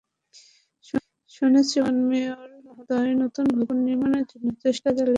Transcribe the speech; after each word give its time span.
শুনেছি, 1.33 1.75
বর্তমান 1.77 1.97
মেয়র 2.09 2.49
মহোদয় 2.67 3.11
নতুন 3.23 3.45
ভবন 3.55 3.77
নির্মাণের 3.87 4.25
জন্য 4.31 4.47
চেষ্টা 4.63 4.89
চালিয়ে 4.89 4.99
যাচ্ছেন। 4.99 5.09